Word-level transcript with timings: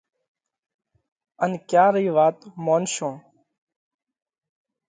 ان 1.43 1.51
ڪيا 1.69 1.85
رئِي 1.93 2.09
وات 2.15 2.37
مونشون؟ 2.65 3.13